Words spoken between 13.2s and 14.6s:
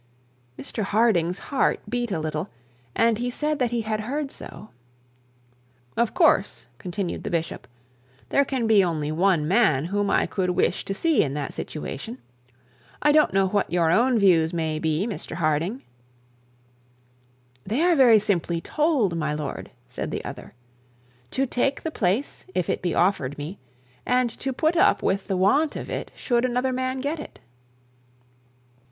know what your own views